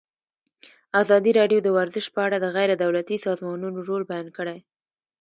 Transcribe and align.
ازادي 1.01 1.31
راډیو 1.39 1.59
د 1.63 1.67
ورزش 1.77 2.05
په 2.15 2.19
اړه 2.27 2.37
د 2.39 2.45
غیر 2.55 2.69
دولتي 2.83 3.17
سازمانونو 3.25 3.77
رول 3.89 4.01
بیان 4.11 4.27
کړی. 4.37 4.57